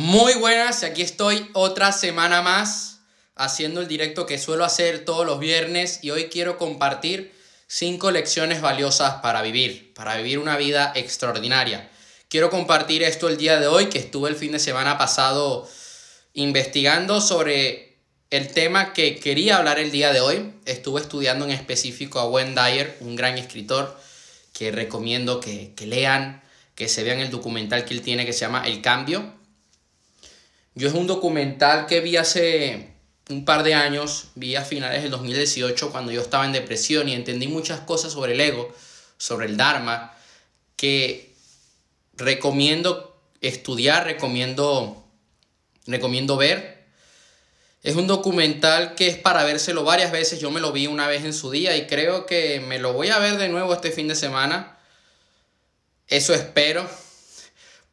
[0.00, 3.00] Muy buenas, aquí estoy otra semana más
[3.34, 7.34] haciendo el directo que suelo hacer todos los viernes y hoy quiero compartir
[7.66, 11.90] cinco lecciones valiosas para vivir, para vivir una vida extraordinaria.
[12.28, 15.68] Quiero compartir esto el día de hoy que estuve el fin de semana pasado
[16.32, 17.96] investigando sobre
[18.30, 20.52] el tema que quería hablar el día de hoy.
[20.64, 23.98] Estuve estudiando en específico a Wayne Dyer, un gran escritor
[24.52, 26.40] que recomiendo que lean,
[26.76, 29.37] que se vean el documental que él tiene que se llama El Cambio
[30.78, 32.92] yo es un documental que vi hace
[33.30, 37.14] un par de años, vi a finales del 2018 cuando yo estaba en depresión y
[37.14, 38.72] entendí muchas cosas sobre el ego,
[39.16, 40.16] sobre el Dharma,
[40.76, 41.34] que
[42.14, 45.04] recomiendo estudiar, recomiendo,
[45.88, 46.84] recomiendo ver.
[47.82, 51.24] Es un documental que es para vérselo varias veces, yo me lo vi una vez
[51.24, 54.06] en su día y creo que me lo voy a ver de nuevo este fin
[54.06, 54.78] de semana.
[56.06, 56.88] Eso espero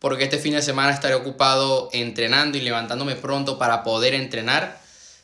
[0.05, 4.80] porque este fin de semana estaré ocupado entrenando y levantándome pronto para poder entrenar,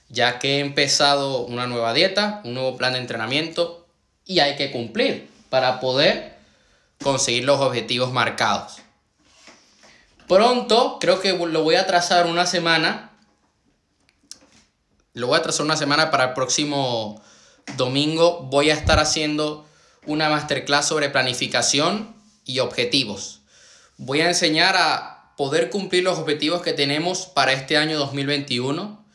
[0.10, 3.86] ya que he empezado una nueva dieta, un nuevo plan de entrenamiento
[4.26, 6.36] y hay que cumplir para poder
[7.04, 8.78] conseguir los objetivos marcados.
[10.28, 13.12] Pronto, creo que lo voy a trazar una semana,
[15.14, 17.22] lo voy a trazar una semana para el próximo
[17.78, 19.64] domingo, voy a estar haciendo
[20.08, 23.41] una masterclass sobre planificación y objetivos
[24.02, 29.06] voy a enseñar a poder cumplir los objetivos que tenemos para este año 2021,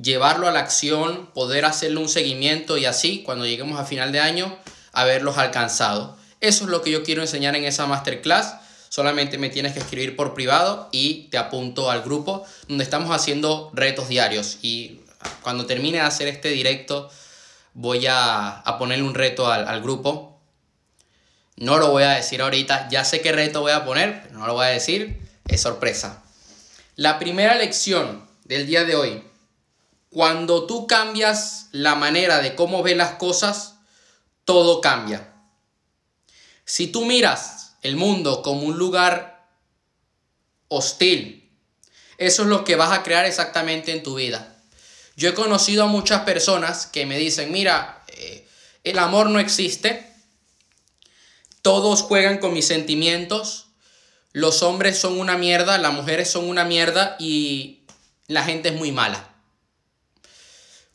[0.00, 4.20] llevarlo a la acción, poder hacerle un seguimiento y así, cuando lleguemos a final de
[4.20, 4.56] año,
[4.92, 6.16] haberlos alcanzado.
[6.40, 8.54] Eso es lo que yo quiero enseñar en esa masterclass.
[8.88, 13.70] Solamente me tienes que escribir por privado y te apunto al grupo donde estamos haciendo
[13.74, 14.56] retos diarios.
[14.62, 15.02] Y
[15.42, 17.10] cuando termine de hacer este directo,
[17.74, 20.29] voy a, a ponerle un reto al, al grupo
[21.60, 24.46] no lo voy a decir ahorita, ya sé qué reto voy a poner, pero no
[24.46, 26.22] lo voy a decir, es sorpresa.
[26.96, 29.22] La primera lección del día de hoy,
[30.08, 33.74] cuando tú cambias la manera de cómo ves las cosas,
[34.46, 35.34] todo cambia.
[36.64, 39.46] Si tú miras el mundo como un lugar
[40.68, 41.46] hostil,
[42.16, 44.56] eso es lo que vas a crear exactamente en tu vida.
[45.14, 48.48] Yo he conocido a muchas personas que me dicen, mira, eh,
[48.82, 50.09] el amor no existe,
[51.62, 53.66] todos juegan con mis sentimientos.
[54.32, 57.82] Los hombres son una mierda, las mujeres son una mierda y
[58.26, 59.28] la gente es muy mala.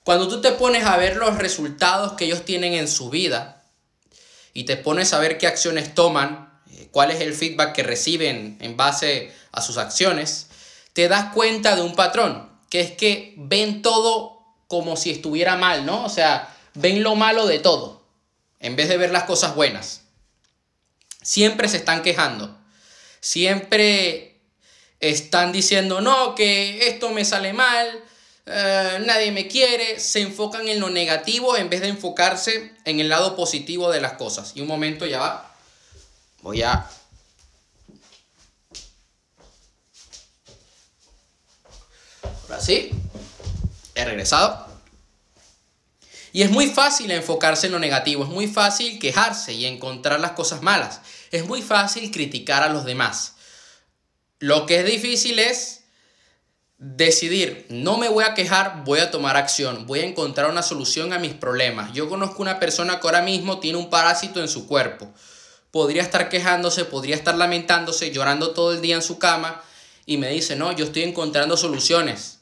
[0.04, 3.64] Cuando tú te pones a ver los resultados que ellos tienen en su vida
[4.54, 8.58] y te pones a ver qué acciones toman, eh, cuál es el feedback que reciben
[8.62, 10.48] en base a sus acciones,
[10.94, 15.86] te das cuenta de un patrón, que es que ven todo como si estuviera mal,
[15.86, 16.06] ¿no?
[16.06, 18.04] O sea, ven lo malo de todo,
[18.60, 20.05] en vez de ver las cosas buenas.
[21.26, 22.56] Siempre se están quejando.
[23.20, 24.40] Siempre
[25.00, 28.04] están diciendo, no, que esto me sale mal,
[28.46, 30.00] eh, nadie me quiere.
[30.00, 34.14] Se enfocan en lo negativo en vez de enfocarse en el lado positivo de las
[34.14, 34.52] cosas.
[34.54, 35.52] Y un momento ya va.
[36.44, 36.88] Voy a...
[42.44, 42.92] Ahora sí.
[43.96, 44.76] He regresado.
[46.36, 50.32] Y es muy fácil enfocarse en lo negativo, es muy fácil quejarse y encontrar las
[50.32, 51.00] cosas malas.
[51.36, 53.34] Es muy fácil criticar a los demás.
[54.40, 55.84] Lo que es difícil es
[56.78, 61.12] decidir, no me voy a quejar, voy a tomar acción, voy a encontrar una solución
[61.12, 61.92] a mis problemas.
[61.92, 65.14] Yo conozco una persona que ahora mismo tiene un parásito en su cuerpo.
[65.72, 69.62] Podría estar quejándose, podría estar lamentándose, llorando todo el día en su cama
[70.06, 72.40] y me dice, no, yo estoy encontrando soluciones.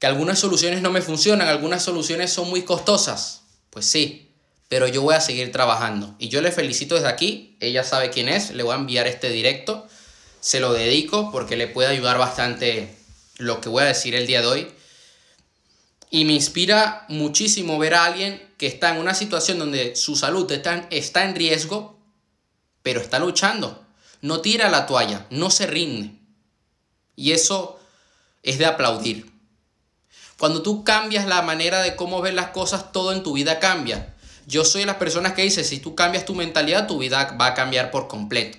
[0.00, 3.42] Que algunas soluciones no me funcionan, algunas soluciones son muy costosas.
[3.70, 4.27] Pues sí,
[4.68, 6.14] pero yo voy a seguir trabajando.
[6.18, 9.30] Y yo le felicito desde aquí, ella sabe quién es, le voy a enviar este
[9.30, 9.86] directo,
[10.40, 12.94] se lo dedico porque le puede ayudar bastante
[13.38, 14.68] lo que voy a decir el día de hoy.
[16.10, 20.50] Y me inspira muchísimo ver a alguien que está en una situación donde su salud
[20.50, 21.98] está, está en riesgo,
[22.82, 23.84] pero está luchando.
[24.20, 26.12] No tira la toalla, no se rinde.
[27.14, 27.78] Y eso
[28.42, 29.30] es de aplaudir.
[30.38, 34.14] Cuando tú cambias la manera de cómo ves las cosas, todo en tu vida cambia.
[34.48, 37.48] Yo soy de las personas que dice, si tú cambias tu mentalidad, tu vida va
[37.48, 38.56] a cambiar por completo.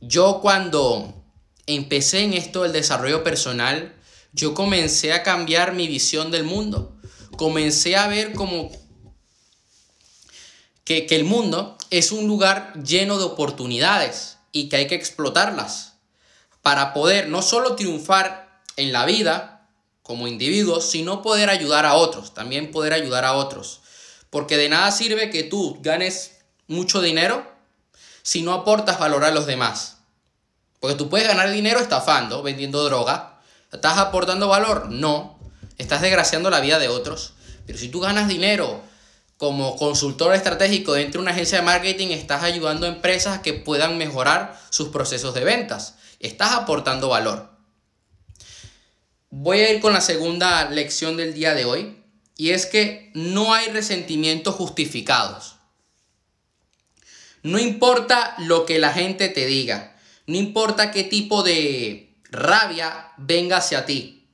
[0.00, 1.22] Yo cuando
[1.66, 3.94] empecé en esto del desarrollo personal,
[4.32, 6.96] yo comencé a cambiar mi visión del mundo.
[7.36, 8.70] Comencé a ver como
[10.84, 15.98] que, que el mundo es un lugar lleno de oportunidades y que hay que explotarlas
[16.62, 19.55] para poder no solo triunfar en la vida,
[20.06, 23.80] como individuos, sino poder ayudar a otros, también poder ayudar a otros.
[24.30, 26.36] Porque de nada sirve que tú ganes
[26.68, 27.44] mucho dinero
[28.22, 29.96] si no aportas valor a los demás.
[30.78, 33.40] Porque tú puedes ganar dinero estafando, vendiendo droga.
[33.72, 34.90] ¿Estás aportando valor?
[34.90, 35.40] No.
[35.76, 37.32] Estás desgraciando la vida de otros.
[37.66, 38.82] Pero si tú ganas dinero
[39.38, 43.98] como consultor estratégico dentro de una agencia de marketing, estás ayudando a empresas que puedan
[43.98, 45.96] mejorar sus procesos de ventas.
[46.20, 47.55] Estás aportando valor.
[49.38, 51.94] Voy a ir con la segunda lección del día de hoy.
[52.38, 55.56] Y es que no hay resentimientos justificados.
[57.42, 59.94] No importa lo que la gente te diga.
[60.26, 64.26] No importa qué tipo de rabia venga hacia ti.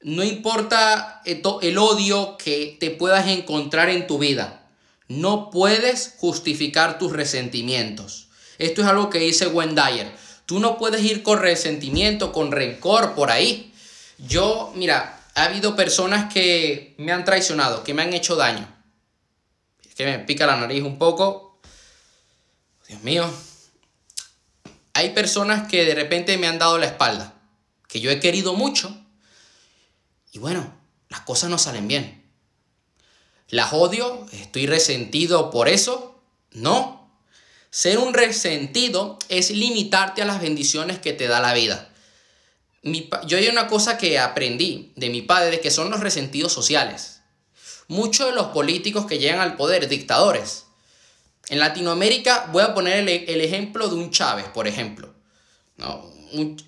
[0.00, 4.68] No importa el odio que te puedas encontrar en tu vida.
[5.06, 8.28] No puedes justificar tus resentimientos.
[8.58, 10.12] Esto es algo que dice Wendayer.
[10.48, 13.70] Tú no puedes ir con resentimiento, con rencor por ahí.
[14.16, 18.66] Yo, mira, ha habido personas que me han traicionado, que me han hecho daño.
[19.86, 21.60] Es que me pica la nariz un poco.
[22.88, 23.30] Dios mío.
[24.94, 27.34] Hay personas que de repente me han dado la espalda,
[27.86, 28.96] que yo he querido mucho.
[30.32, 30.74] Y bueno,
[31.10, 32.24] las cosas no salen bien.
[33.50, 34.26] ¿Las odio?
[34.32, 36.22] ¿Estoy resentido por eso?
[36.52, 36.97] No.
[37.70, 41.88] Ser un resentido es limitarte a las bendiciones que te da la vida
[43.26, 47.20] yo hay una cosa que aprendí de mi padre, que son los resentidos sociales.
[47.88, 50.66] Muchos de los políticos que llegan al poder, dictadores.
[51.48, 55.12] En Latinoamérica voy a poner el, ejemplo de un Chávez, por ejemplo.
[55.76, 56.12] ¿no?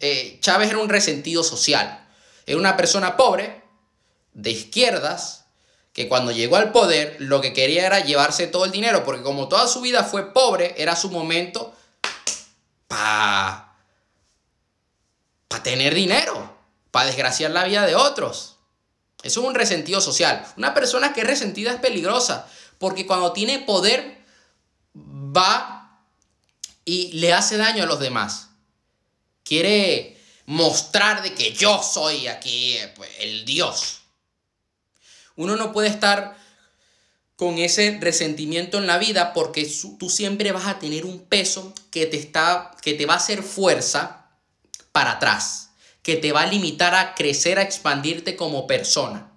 [0.01, 2.09] Eh, Chávez era un resentido social.
[2.47, 3.63] Era una persona pobre,
[4.33, 5.40] de izquierdas,
[5.93, 9.49] que cuando llegó al poder lo que quería era llevarse todo el dinero, porque como
[9.49, 11.75] toda su vida fue pobre, era su momento
[12.89, 13.71] para
[15.51, 16.57] para tener dinero,
[16.93, 18.55] para desgraciar la vida de otros.
[19.25, 20.47] Eso es un resentido social.
[20.57, 22.47] Una persona que es resentida es peligrosa,
[22.79, 24.21] porque cuando tiene poder
[24.97, 26.01] va
[26.85, 28.51] y le hace daño a los demás.
[29.43, 34.00] Quiere mostrar de que yo soy aquí pues, el Dios.
[35.37, 36.37] Uno no puede estar
[37.37, 39.67] con ese resentimiento en la vida porque
[39.99, 43.43] tú siempre vas a tener un peso que te, está, que te va a hacer
[43.43, 44.27] fuerza
[44.93, 45.71] para atrás,
[46.03, 49.33] que te va a limitar a crecer, a expandirte como persona.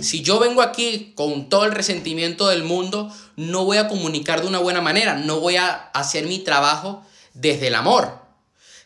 [0.00, 4.46] Si yo vengo aquí con todo el resentimiento del mundo, no voy a comunicar de
[4.46, 8.22] una buena manera, no voy a hacer mi trabajo desde el amor.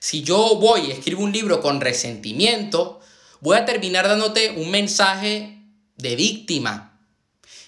[0.00, 3.00] Si yo voy y escribo un libro con resentimiento,
[3.40, 5.55] voy a terminar dándote un mensaje
[5.96, 6.98] de víctima.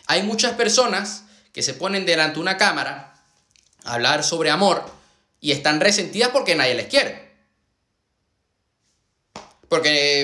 [0.06, 3.14] Hay muchas personas que se ponen delante de una cámara
[3.84, 4.84] a hablar sobre amor
[5.40, 7.28] y están resentidas porque nadie les quiere.
[9.69, 10.22] Porque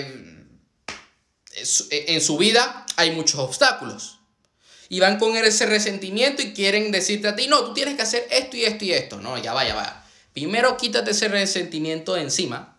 [1.57, 4.19] eh, en su vida hay muchos obstáculos.
[4.89, 8.27] Y van con ese resentimiento y quieren decirte a ti, no, tú tienes que hacer
[8.31, 9.21] esto y esto y esto.
[9.21, 10.07] No, ya va, ya va.
[10.33, 12.77] Primero quítate ese resentimiento de encima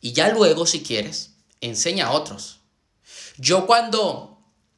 [0.00, 1.30] y ya luego, si quieres,
[1.60, 2.60] enseña a otros.
[3.38, 4.31] Yo cuando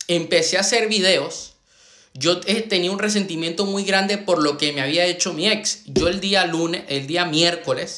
[0.08, 1.54] empecé a hacer videos,
[2.14, 5.82] yo tenía un resentimiento muy grande por lo que me había hecho mi ex.
[5.86, 7.96] Yo el día lunes, el día miércoles,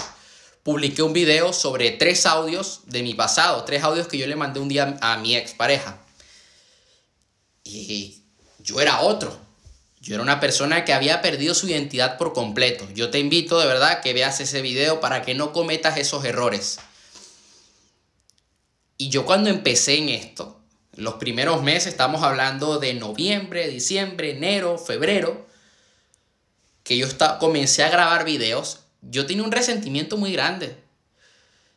[0.63, 4.59] publiqué un video sobre tres audios de mi pasado, tres audios que yo le mandé
[4.59, 5.99] un día a mi expareja.
[7.63, 8.23] Y
[8.61, 9.39] yo era otro.
[10.01, 12.87] Yo era una persona que había perdido su identidad por completo.
[12.95, 16.79] Yo te invito de verdad que veas ese video para que no cometas esos errores.
[18.99, 20.61] Y yo cuando empecé en esto,
[20.97, 25.47] los primeros meses, estamos hablando de noviembre, diciembre, enero, febrero,
[26.83, 27.07] que yo
[27.39, 30.77] comencé a grabar videos, yo tenía un resentimiento muy grande.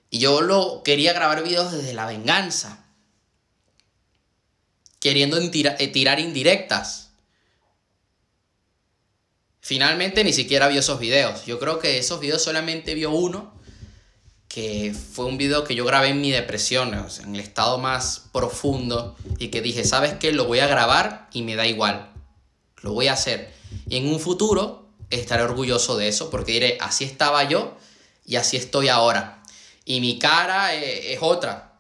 [0.09, 2.85] Y yo lo quería grabar videos desde la venganza.
[4.99, 7.11] Queriendo eh, tirar indirectas.
[9.61, 11.45] Finalmente ni siquiera vio esos videos.
[11.45, 13.58] Yo creo que esos videos solamente vio uno.
[14.49, 19.15] Que fue un video que yo grabé en mi depresión, en el estado más profundo.
[19.37, 20.33] Y que dije, ¿sabes qué?
[20.33, 22.11] Lo voy a grabar y me da igual.
[22.81, 23.53] Lo voy a hacer.
[23.87, 27.77] Y en un futuro estaré orgulloso de eso porque diré, así estaba yo
[28.25, 29.41] y así estoy ahora.
[29.85, 31.79] Y mi cara eh, es, otra,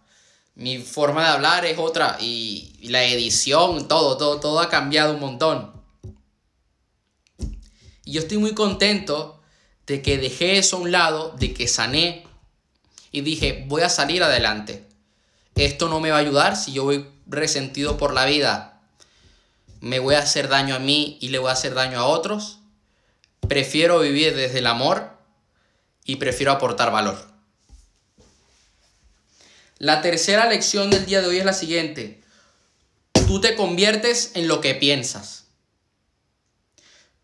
[0.55, 5.19] mi forma de hablar es otra y, la edición, todo, todo, todo ha cambiado un
[5.19, 5.73] montón.
[8.03, 9.39] Y yo estoy muy contento
[9.85, 12.25] de que dejé eso a un lado, de que sané
[13.11, 14.85] y dije, voy a salir adelante.
[15.55, 18.81] Esto no me va a ayudar si yo voy resentido por la vida.
[19.81, 22.59] Me voy a hacer daño a mí y le voy a hacer daño a otros
[23.47, 25.11] Prefiero vivir desde el amor
[26.05, 27.17] y prefiero aportar valor.
[29.77, 32.21] La tercera lección del día de hoy es la siguiente.
[33.25, 35.45] Tú te conviertes en lo que piensas.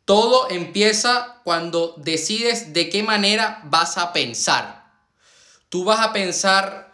[0.05, 4.84] Todo empieza cuando decides de qué manera vas a pensar.
[5.69, 6.93] Tú vas a pensar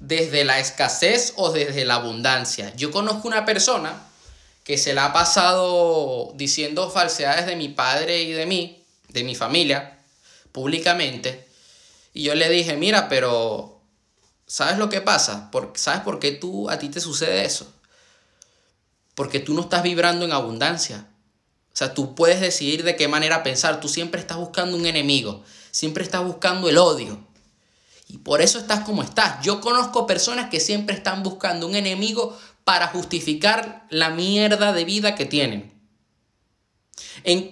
[0.00, 2.74] desde la escasez o desde la abundancia.
[2.74, 4.08] Yo conozco una persona
[4.64, 9.34] que se la ha pasado diciendo falsedades de mi padre y de mí, de mi
[9.34, 9.98] familia,
[10.52, 11.48] públicamente.
[12.14, 13.80] Y yo le dije, mira, pero
[14.46, 15.50] ¿sabes lo que pasa?
[15.74, 17.72] ¿Sabes por qué tú, a ti te sucede eso?
[19.14, 21.06] Porque tú no estás vibrando en abundancia.
[21.72, 23.80] O sea, tú puedes decidir de qué manera pensar.
[23.80, 25.42] Tú siempre estás buscando un enemigo.
[25.70, 27.18] Siempre estás buscando el odio.
[28.12, 29.42] Y por eso estás como estás.
[29.42, 35.14] Yo conozco personas que siempre están buscando un enemigo para justificar la mierda de vida
[35.14, 35.72] que tienen.
[37.24, 37.50] En,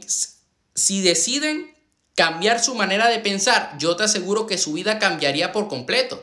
[0.75, 1.75] si deciden
[2.14, 6.23] cambiar su manera de pensar, yo te aseguro que su vida cambiaría por completo.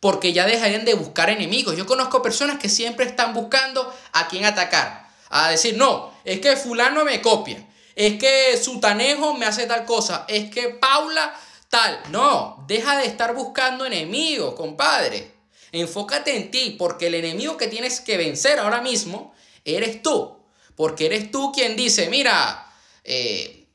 [0.00, 1.76] Porque ya dejarían de buscar enemigos.
[1.76, 6.56] Yo conozco personas que siempre están buscando a quién atacar a decir, no, es que
[6.56, 11.34] fulano me copia, es que Sutanejo me hace tal cosa, es que Paula
[11.68, 12.00] tal.
[12.10, 15.32] No, deja de estar buscando enemigos, compadre.
[15.72, 20.38] Enfócate en ti, porque el enemigo que tienes que vencer ahora mismo eres tú.
[20.74, 22.72] Porque eres tú quien dice, mira,
[23.04, 23.66] eh,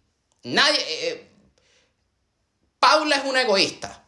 [0.43, 0.79] nadie...
[0.88, 1.27] Eh,
[2.79, 4.03] Paula es una egoísta.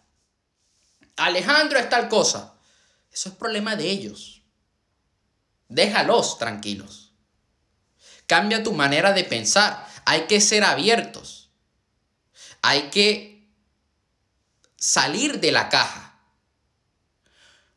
[1.17, 2.55] Alejandro es tal cosa.
[3.11, 4.41] Eso es problema de ellos.
[5.67, 7.13] Déjalos tranquilos.
[8.25, 9.87] Cambia tu manera de pensar.
[10.05, 11.51] Hay que ser abiertos.
[12.63, 13.32] Hay que
[14.83, 16.19] salir de la caja.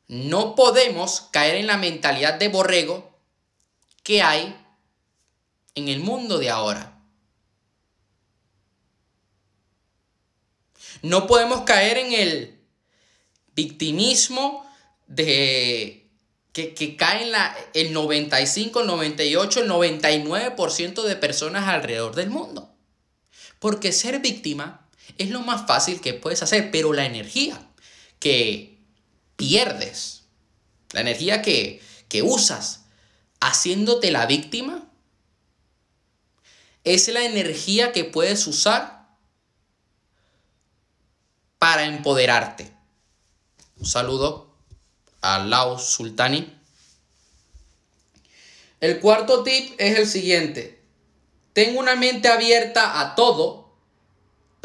[0.08, 3.16] No podemos caer en la mentalidad de borrego
[4.02, 4.56] que hay
[5.76, 7.00] en el mundo de ahora.
[11.02, 12.58] No podemos caer en el
[13.54, 14.68] victimismo
[15.06, 16.10] de
[16.52, 22.74] que, que caen la, el 95, el 98, el 99% de personas alrededor del mundo.
[23.60, 24.85] Porque ser víctima
[25.18, 27.60] es lo más fácil que puedes hacer, pero la energía
[28.18, 28.78] que
[29.36, 30.24] pierdes,
[30.92, 32.84] la energía que, que usas
[33.40, 34.90] haciéndote la víctima,
[36.84, 39.08] es la energía que puedes usar
[41.58, 42.72] para empoderarte.
[43.78, 44.54] Un saludo
[45.20, 46.52] a Sultani.
[48.80, 50.80] El cuarto tip es el siguiente.
[51.52, 53.65] Tengo una mente abierta a todo,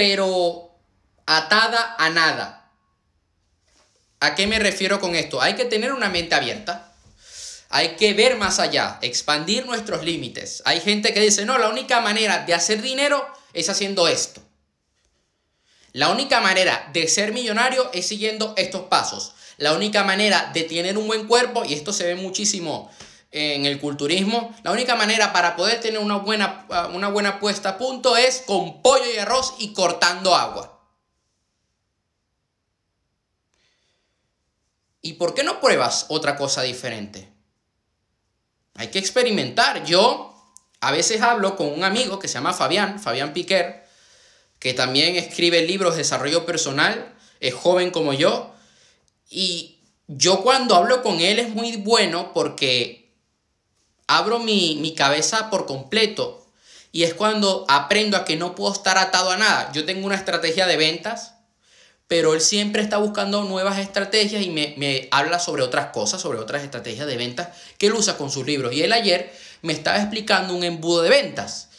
[0.01, 0.79] pero
[1.27, 2.71] atada a nada.
[4.19, 5.39] ¿A qué me refiero con esto?
[5.39, 6.95] Hay que tener una mente abierta.
[7.69, 10.63] Hay que ver más allá, expandir nuestros límites.
[10.65, 14.41] Hay gente que dice, no, la única manera de hacer dinero es haciendo esto.
[15.93, 19.33] La única manera de ser millonario es siguiendo estos pasos.
[19.57, 22.89] La única manera de tener un buen cuerpo, y esto se ve muchísimo
[23.31, 27.69] en el culturismo, la única manera para poder tener una buena, ah, una buena puesta
[27.69, 30.79] a punto es con pollo y arroz y cortando agua.
[35.01, 37.31] ¿Y por qué no pruebas otra cosa diferente?
[38.75, 39.83] Hay que experimentar.
[39.85, 40.31] Yo
[40.79, 43.87] a veces hablo con un amigo que se llama Fabián, Fabián Piquer,
[44.59, 48.53] que también escribe libros de desarrollo personal, es joven como yo,
[49.29, 53.00] y yo cuando hablo con él es muy bueno porque
[54.17, 56.45] abro mi, cabeza por completo.
[56.91, 59.71] Y es cuando aprendo a que no puedo estar atado a nada.
[59.71, 61.35] Yo tengo una estrategia de ventas,
[62.07, 66.39] pero él siempre está buscando nuevas estrategias y me, me, habla sobre otras cosas, sobre
[66.39, 68.73] otras estrategias de ventas que él usa con sus libros.
[68.73, 71.69] Y él ayer me estaba explicando un embudo de ventas.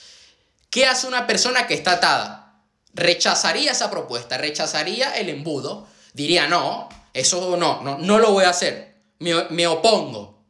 [0.71, 2.63] ¿Qué hace una persona que está atada?
[2.95, 8.51] Rechazaría esa propuesta, rechazaría el embudo, diría, no, eso no, no, no lo voy a
[8.51, 8.95] hacer.
[9.19, 10.42] Me, me opongo.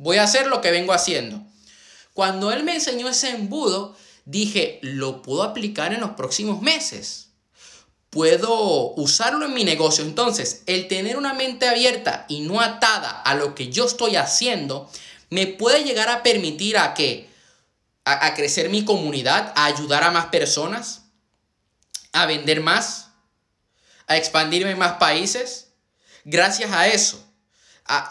[0.00, 1.42] Voy a hacer lo que vengo haciendo.
[2.14, 7.28] Cuando él me enseñó ese embudo, dije, lo puedo aplicar en los próximos meses.
[8.10, 10.04] Puedo usarlo en mi negocio.
[10.04, 14.90] Entonces, el tener una mente abierta y no atada a lo que yo estoy haciendo,
[15.28, 17.30] me puede llegar a permitir a que
[18.04, 21.02] a, a crecer mi comunidad, a ayudar a más personas,
[22.12, 23.10] a vender más,
[24.08, 25.68] a expandirme en más países
[26.24, 27.18] Gracias a eso,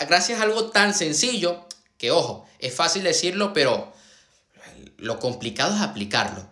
[0.08, 1.68] gracias a algo tan sencillo,
[2.00, 3.94] que ojo, es fácil decirlo, pero
[4.98, 6.50] lo complicado es aplicarlo.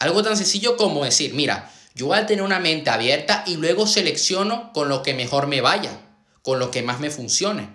[0.00, 3.86] Algo tan sencillo como decir, mira, yo voy a tener una mente abierta y luego
[3.86, 6.00] selecciono con lo que mejor me vaya,
[6.42, 7.70] con lo que más me funcione.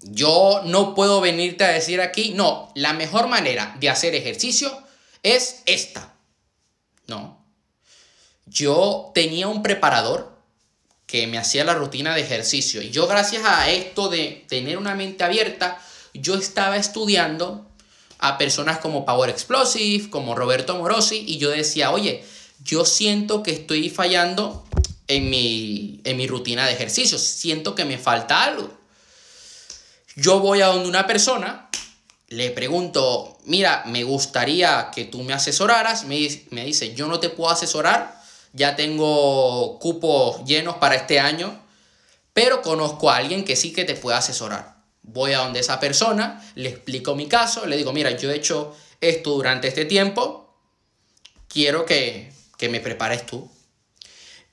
[0.00, 4.70] Yo no puedo venirte a decir aquí, no, la mejor manera de hacer ejercicio
[5.22, 6.14] es esta.
[7.06, 7.44] No,
[8.46, 10.33] yo tenía un preparador
[11.06, 12.82] que me hacía la rutina de ejercicio.
[12.82, 15.80] Y yo gracias a esto de tener una mente abierta,
[16.14, 17.66] yo estaba estudiando
[18.18, 22.24] a personas como Power Explosive, como Roberto Morosi, y yo decía, oye,
[22.62, 24.64] yo siento que estoy fallando
[25.08, 28.72] en mi, en mi rutina de ejercicios, siento que me falta algo.
[30.16, 31.68] Yo voy a donde una persona,
[32.28, 37.28] le pregunto, mira, me gustaría que tú me asesoraras, me, me dice, yo no te
[37.28, 38.23] puedo asesorar,
[38.54, 41.60] ya tengo cupos llenos para este año,
[42.32, 44.76] pero conozco a alguien que sí que te puede asesorar.
[45.02, 48.74] Voy a donde esa persona, le explico mi caso, le digo, mira, yo he hecho
[49.00, 50.56] esto durante este tiempo,
[51.48, 53.50] quiero que, que me prepares tú.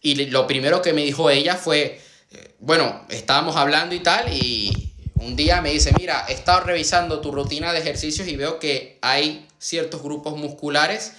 [0.01, 4.91] Y lo primero que me dijo ella fue, eh, bueno, estábamos hablando y tal, y
[5.15, 8.98] un día me dice, mira, he estado revisando tu rutina de ejercicios y veo que
[9.03, 11.13] hay ciertos grupos musculares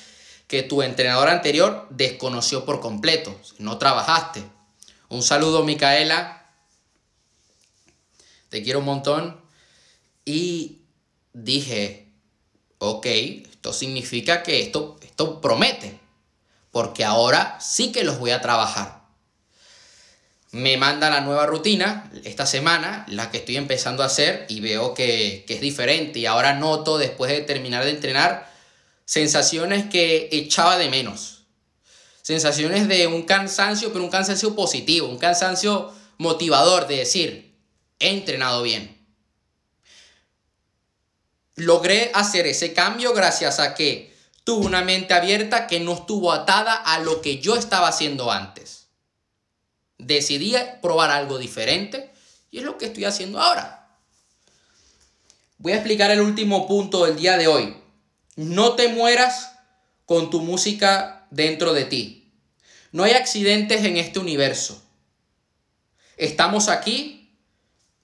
[0.52, 4.44] que tu entrenador anterior desconoció por completo, no trabajaste.
[5.08, 6.44] Un saludo, Micaela.
[8.50, 9.40] Te quiero un montón.
[10.26, 10.82] Y
[11.32, 12.12] dije,
[12.76, 15.98] ok, esto significa que esto, esto promete,
[16.70, 19.04] porque ahora sí que los voy a trabajar.
[20.50, 24.92] Me manda la nueva rutina esta semana, la que estoy empezando a hacer, y veo
[24.92, 26.18] que, que es diferente.
[26.18, 28.51] Y ahora noto, después de terminar de entrenar,
[29.04, 31.44] sensaciones que echaba de menos.
[32.22, 37.58] Sensaciones de un cansancio, pero un cansancio positivo, un cansancio motivador de decir,
[37.98, 38.98] he entrenado bien.
[41.56, 46.74] Logré hacer ese cambio gracias a que tuve una mente abierta que no estuvo atada
[46.74, 48.86] a lo que yo estaba haciendo antes.
[49.98, 52.12] Decidí probar algo diferente
[52.50, 53.98] y es lo que estoy haciendo ahora.
[55.58, 57.81] Voy a explicar el último punto del día de hoy.
[58.42, 59.52] No te mueras
[60.04, 62.32] con tu música dentro de ti.
[62.90, 64.82] No hay accidentes en este universo.
[66.16, 67.36] Estamos aquí,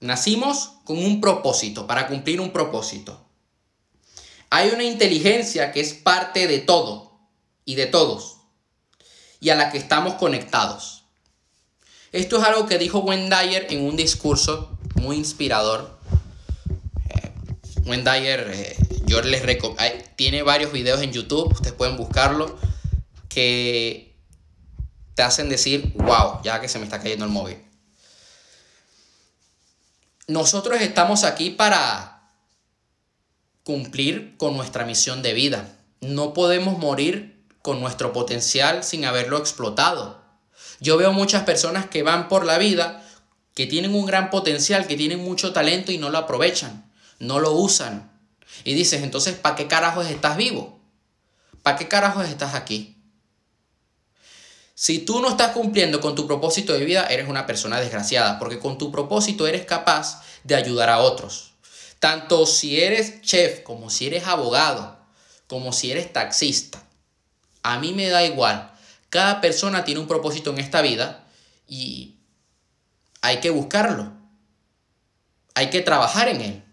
[0.01, 3.21] nacimos con un propósito, para cumplir un propósito.
[4.51, 7.19] Hay una inteligencia que es parte de todo
[7.65, 8.37] y de todos
[9.41, 11.05] y a la que estamos conectados.
[12.13, 15.99] Esto es algo que dijo Wendayer en un discurso muy inspirador.
[17.11, 17.33] Eh,
[19.09, 22.59] yo les recomiendo, tiene varios videos en YouTube, ustedes pueden buscarlo,
[23.29, 24.17] que
[25.15, 27.59] te hacen decir, wow, ya que se me está cayendo el móvil.
[30.29, 32.31] Nosotros estamos aquí para
[33.65, 35.77] cumplir con nuestra misión de vida.
[36.01, 40.23] No podemos morir con nuestro potencial sin haberlo explotado.
[40.81, 43.05] Yo veo muchas personas que van por la vida,
[43.55, 47.53] que tienen un gran potencial, que tienen mucho talento y no lo aprovechan, no lo
[47.53, 48.18] usan.
[48.65, 50.81] Y dices, entonces, ¿para qué carajos estás vivo?
[51.63, 52.97] ¿Para qué carajos estás aquí?
[54.75, 58.61] Si tú no estás cumpliendo con tu propósito de vida, eres una persona desgraciada, porque
[58.61, 61.55] con tu propósito eres capaz de ayudar a otros.
[61.99, 64.97] Tanto si eres chef, como si eres abogado,
[65.49, 66.81] como si eres taxista.
[67.65, 68.73] A mí me da igual.
[69.11, 71.27] Cada persona tiene un propósito en esta vida
[71.67, 72.15] y
[73.21, 74.13] hay que buscarlo.
[75.55, 76.65] Hay que trabajar en él.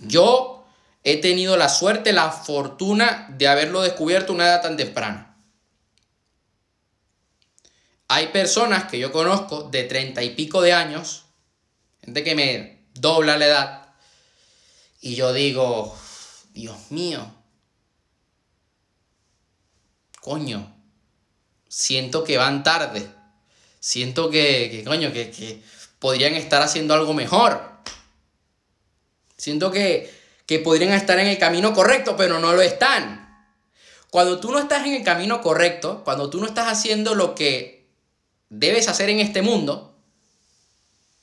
[0.00, 0.57] Yo
[1.04, 5.36] he tenido la suerte, la fortuna de haberlo descubierto una edad tan temprana.
[8.08, 11.24] Hay personas que yo conozco de treinta y pico de años,
[12.02, 13.88] gente que me dobla la edad,
[15.00, 15.96] y yo digo,
[16.52, 17.30] Dios mío,
[20.20, 20.74] coño,
[21.68, 23.08] siento que van tarde,
[23.78, 25.62] siento que, coño, que, que
[25.98, 27.78] podrían estar haciendo algo mejor.
[29.36, 30.12] Siento que,
[30.48, 33.28] que podrían estar en el camino correcto, pero no lo están.
[34.08, 37.86] Cuando tú no estás en el camino correcto, cuando tú no estás haciendo lo que
[38.48, 39.94] debes hacer en este mundo,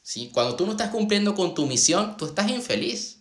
[0.03, 0.29] ¿sí?
[0.31, 3.17] cuando tú no estás cumpliendo con tu misión, tú estás infeliz.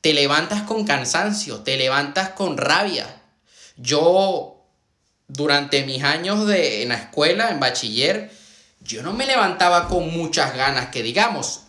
[0.00, 3.20] Te levantas con cansancio, te levantas con rabia.
[3.76, 4.68] Yo,
[5.26, 8.30] durante mis años de, en la escuela, en bachiller,
[8.78, 11.62] yo no me levantaba con muchas ganas, que digamos,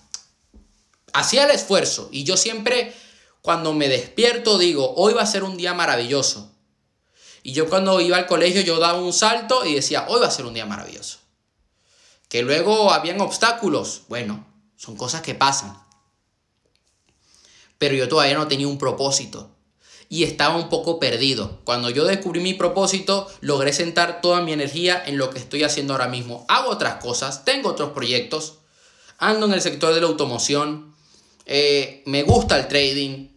[1.14, 2.94] hacía el esfuerzo y yo siempre
[3.42, 6.52] cuando me despierto digo, hoy va a ser un día maravilloso.
[7.42, 10.32] Y yo cuando iba al colegio yo daba un salto y decía, hoy va a
[10.32, 11.20] ser un día maravilloso.
[12.28, 14.46] Que luego habían obstáculos, bueno,
[14.76, 15.78] son cosas que pasan.
[17.78, 19.50] Pero yo todavía no tenía un propósito
[20.10, 21.62] y estaba un poco perdido.
[21.64, 25.94] Cuando yo descubrí mi propósito, logré sentar toda mi energía en lo que estoy haciendo
[25.94, 26.46] ahora mismo.
[26.50, 28.56] Hago otras cosas, tengo otros proyectos,
[29.20, 30.96] ando en el sector de la automoción,
[31.52, 33.30] eh, me gusta el trading.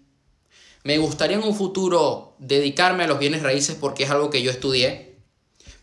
[0.84, 4.50] Me gustaría en un futuro dedicarme a los bienes raíces porque es algo que yo
[4.50, 5.16] estudié.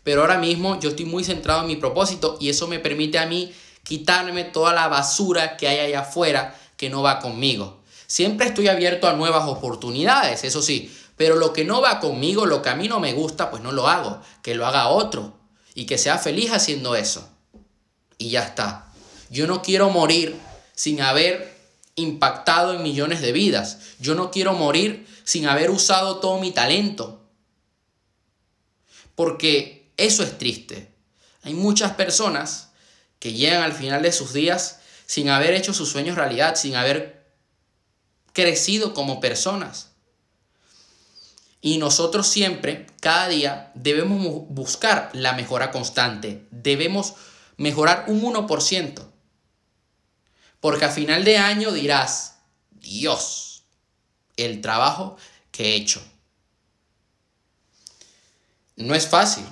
[0.04, 3.26] Pero ahora mismo yo estoy muy centrado en mi propósito y eso me permite a
[3.26, 7.80] mí quitarme toda la basura que hay allá afuera que no va conmigo.
[8.06, 12.62] Siempre estoy abierto a nuevas oportunidades, eso sí, pero lo que no va conmigo, lo
[12.62, 15.34] que a mí no me gusta, pues no lo hago, que lo haga otro
[15.74, 17.28] y que sea feliz haciendo eso.
[18.18, 18.86] Y ya está.
[19.30, 20.36] Yo no quiero morir
[20.74, 21.49] sin haber
[22.00, 23.78] impactado en millones de vidas.
[23.98, 27.20] Yo no quiero morir sin haber usado todo mi talento.
[29.14, 30.92] Porque eso es triste.
[31.42, 32.70] Hay muchas personas
[33.18, 37.26] que llegan al final de sus días sin haber hecho sus sueños realidad, sin haber
[38.32, 39.90] crecido como personas.
[41.60, 46.46] Y nosotros siempre, cada día, debemos buscar la mejora constante.
[46.50, 47.14] Debemos
[47.58, 49.09] mejorar un 1%.
[50.60, 52.36] Porque a final de año dirás,
[52.70, 53.64] Dios,
[54.36, 55.16] el trabajo
[55.50, 56.02] que he hecho.
[58.76, 59.44] No es fácil.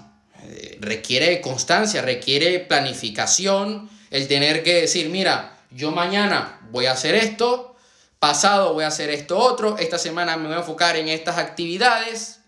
[0.42, 7.14] Eh, requiere constancia, requiere planificación, el tener que decir, mira, yo mañana voy a hacer
[7.14, 7.76] esto,
[8.18, 12.40] pasado voy a hacer esto otro, esta semana me voy a enfocar en estas actividades,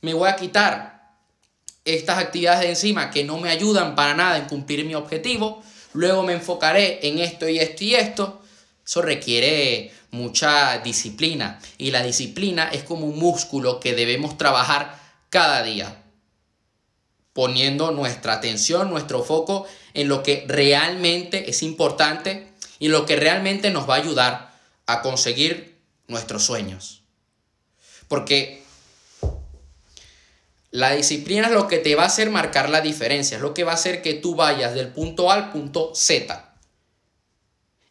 [0.00, 1.12] me voy a quitar
[1.84, 5.62] estas actividades de encima que no me ayudan para nada en cumplir mi objetivo,
[5.94, 8.42] luego me enfocaré en esto y esto y esto.
[8.84, 15.62] Eso requiere mucha disciplina y la disciplina es como un músculo que debemos trabajar cada
[15.62, 16.02] día,
[17.32, 23.70] poniendo nuestra atención, nuestro foco en lo que realmente es importante y lo que realmente
[23.70, 24.54] nos va a ayudar
[24.86, 27.02] a conseguir nuestros sueños.
[28.08, 28.63] Porque
[30.74, 33.62] la disciplina es lo que te va a hacer marcar la diferencia, es lo que
[33.62, 36.52] va a hacer que tú vayas del punto A al punto Z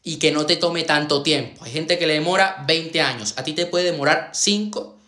[0.03, 1.63] y que no te tome tanto tiempo.
[1.63, 4.99] Hay gente que le demora 20 años, a ti te puede demorar 5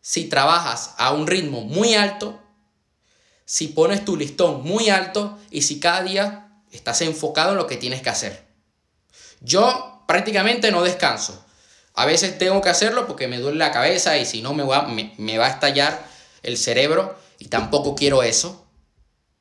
[0.00, 2.40] si trabajas a un ritmo muy alto,
[3.44, 7.76] si pones tu listón muy alto y si cada día estás enfocado en lo que
[7.76, 8.44] tienes que hacer.
[9.40, 11.46] Yo prácticamente no descanso.
[11.94, 14.82] A veces tengo que hacerlo porque me duele la cabeza y si no me va,
[14.88, 16.15] me, va a estallar
[16.46, 18.64] el cerebro y tampoco quiero eso.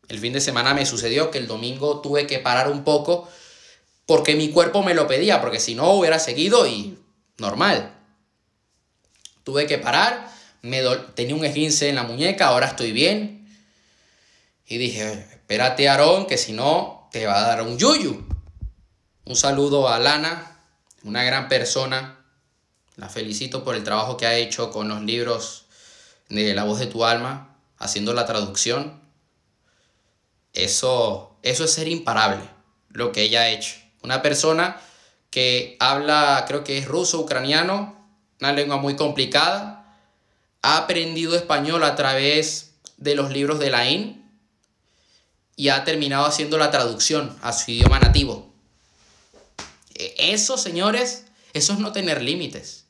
[0.08, 3.30] El fin de semana me sucedió que el domingo tuve que parar un poco
[4.06, 6.98] porque mi cuerpo me lo pedía, porque si no hubiera seguido y
[7.38, 7.92] normal.
[9.44, 10.30] Tuve que parar,
[10.62, 10.82] me
[11.16, 13.48] tenía un esguince en la muñeca, ahora estoy bien.
[14.68, 18.28] Y dije, espérate Aarón, que si no te va a dar un yuyu.
[19.26, 20.60] Un saludo a Lana,
[21.04, 22.20] una gran persona.
[22.96, 25.65] La felicito por el trabajo que ha hecho con los libros
[26.30, 29.02] de La voz de tu alma, haciendo la traducción.
[30.54, 32.50] Eso, eso es ser imparable,
[32.90, 33.76] lo que ella ha hecho.
[34.02, 34.80] Una persona
[35.30, 37.96] que habla, creo que es ruso, ucraniano,
[38.40, 39.98] una lengua muy complicada.
[40.62, 44.26] Ha aprendido español a través de los libros de la IN
[45.56, 48.54] y ha terminado haciendo la traducción a su idioma nativo.
[49.94, 52.85] E, eso, señores, eso es no tener límites.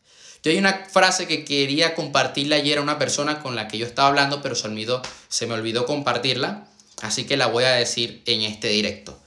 [0.46, 3.88] Yo hay una frase que quería compartirle ayer a una persona con la que yo
[3.88, 6.68] estaba hablando, pero se, olvidó, se me olvidó compartirla,
[7.02, 9.20] así que la voy a decir en este directo.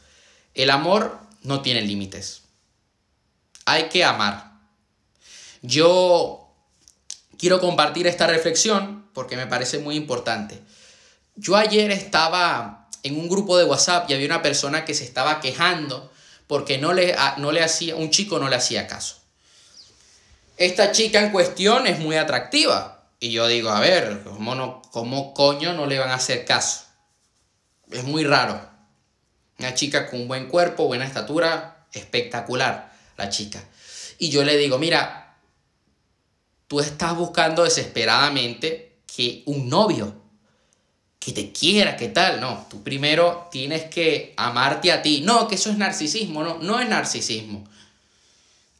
[0.54, 2.42] El amor no tiene límites.
[3.64, 4.52] Hay que amar.
[5.60, 6.54] Yo
[7.36, 10.60] quiero compartir esta reflexión porque me parece muy importante.
[11.34, 15.40] Yo ayer estaba en un grupo de WhatsApp y había una persona que se estaba
[15.40, 16.12] quejando
[16.46, 19.16] porque no le, no le hacía, un chico no le hacía caso.
[20.58, 23.04] Esta chica en cuestión es muy atractiva.
[23.20, 26.84] Y yo digo, a ver, ¿cómo, no, ¿cómo coño no le van a hacer caso?
[27.90, 28.60] Es muy raro.
[29.58, 33.62] Una chica con un buen cuerpo, buena estatura, espectacular la chica.
[34.18, 35.36] Y yo le digo, mira,
[36.66, 40.20] tú estás buscando desesperadamente que un novio
[41.20, 42.40] que te quiera, ¿qué tal?
[42.40, 45.20] No, tú primero tienes que amarte a ti.
[45.24, 47.64] No, que eso es narcisismo, no, no es narcisismo.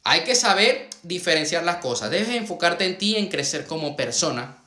[0.03, 2.09] Hay que saber diferenciar las cosas.
[2.09, 4.63] Debes enfocarte en ti, en crecer como persona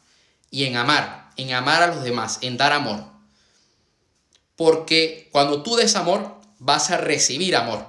[0.51, 3.03] y en amar, en amar a los demás, en dar amor.
[4.57, 7.87] Porque cuando tú des amor, vas a recibir amor.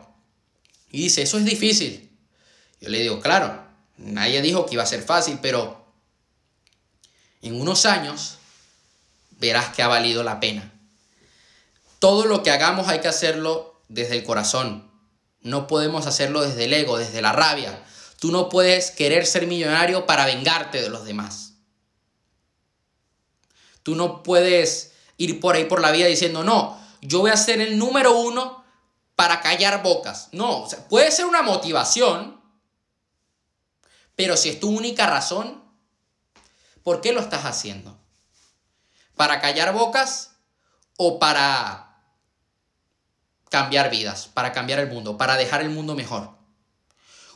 [0.90, 2.10] Y dice, eso es difícil.
[2.80, 3.62] Yo le digo, claro,
[3.98, 5.86] nadie dijo que iba a ser fácil, pero
[7.42, 8.38] en unos años
[9.32, 10.72] verás que ha valido la pena.
[12.00, 14.90] Todo lo que hagamos hay que hacerlo desde el corazón.
[15.42, 17.84] No podemos hacerlo desde el ego, desde la rabia.
[18.24, 21.56] Tú no puedes querer ser millonario para vengarte de los demás.
[23.84, 27.60] Tú no puedes ir por ahí por la vida diciendo, no, yo voy a ser
[27.60, 28.64] el número uno
[29.18, 30.30] para callar bocas.
[30.32, 32.40] No, puede ser una motivación,
[34.16, 35.62] pero si es tu única razón,
[36.82, 38.00] ¿por qué lo estás haciendo?
[39.18, 40.38] ¿Para callar bocas
[40.96, 41.98] o para
[43.50, 46.42] cambiar vidas, para cambiar el mundo, para dejar el mundo mejor?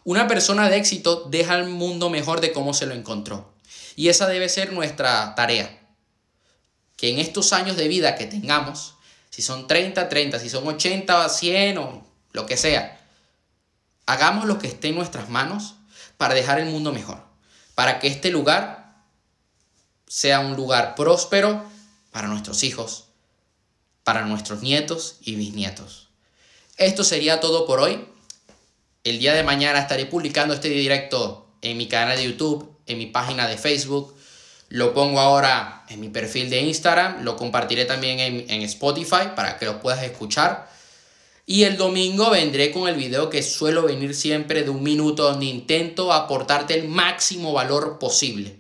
[0.08, 3.54] Una persona de éxito deja el mundo mejor de cómo se lo encontró.
[3.98, 5.86] Y esa debe ser nuestra tarea.
[6.96, 8.94] Que en estos años de vida que tengamos,
[9.30, 13.06] si son 30, 30, si son 80, 100 o lo que sea,
[14.06, 15.76] hagamos lo que esté en nuestras manos
[16.16, 17.22] para dejar el mundo mejor.
[17.76, 18.96] Para que este lugar
[20.08, 21.66] sea un lugar próspero
[22.12, 23.08] para nuestros hijos,
[24.06, 26.08] para nuestros nietos y bisnietos.
[26.78, 28.08] Esto sería todo por hoy.
[29.08, 33.06] El día de mañana estaré publicando este directo en mi canal de YouTube, en mi
[33.06, 34.14] página de Facebook.
[34.68, 37.24] Lo pongo ahora en mi perfil de Instagram.
[37.24, 40.70] Lo compartiré también en, Spotify para que lo puedas escuchar.
[41.46, 45.46] Y el domingo vendré con el video que suelo venir siempre de un minuto donde
[45.46, 48.58] intento aportarte el máximo valor posible.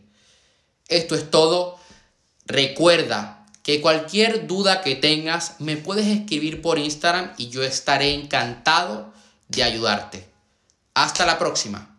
[0.87, 1.77] Esto es todo.
[2.45, 9.11] Recuerda que cualquier duda que tengas me puedes escribir por Instagram y yo estaré encantado
[9.49, 10.36] de ayudarte.
[10.97, 11.96] Hasta la próxima.